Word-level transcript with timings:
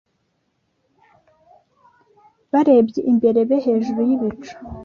Barebye 2.51 2.99
imbere 3.11 3.39
be 3.49 3.57
hejuru 3.65 3.99
yibicu 4.09 4.53